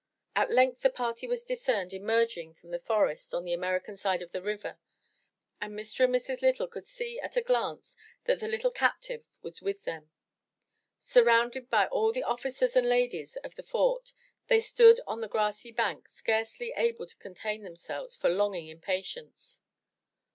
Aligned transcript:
At 0.35 0.49
length 0.51 0.81
the 0.81 0.89
party 0.89 1.27
was 1.27 1.43
discerned 1.43 1.93
emerging 1.93 2.55
from 2.55 2.71
the 2.71 2.79
forest 2.79 3.35
on 3.35 3.43
the 3.43 3.53
American 3.53 3.97
side 3.97 4.23
of 4.23 4.31
the 4.31 4.41
river, 4.41 4.79
and 5.61 5.77
Mr. 5.77 6.05
and 6.05 6.15
Mrs. 6.15 6.41
Lytle 6.41 6.65
could 6.65 6.87
see 6.87 7.19
at 7.19 7.37
a 7.37 7.41
glance 7.43 7.95
that 8.25 8.39
the 8.39 8.47
little 8.47 8.71
captive 8.71 9.23
was 9.43 9.61
with 9.61 9.83
them. 9.83 10.09
Surrounded 10.97 11.69
by 11.69 11.85
all 11.85 12.11
the 12.11 12.23
officers 12.23 12.75
and 12.75 12.89
ladies 12.89 13.35
of 13.43 13.53
the 13.53 13.61
fort, 13.61 14.11
they 14.47 14.59
stood 14.59 14.99
on 15.05 15.21
the 15.21 15.27
grassy 15.27 15.71
bank, 15.71 16.09
scarce 16.11 16.59
able 16.59 17.05
to 17.05 17.17
contain 17.17 17.61
them 17.61 17.75
selves 17.75 18.15
for 18.17 18.29
longing 18.29 18.69
impatience. 18.69 19.61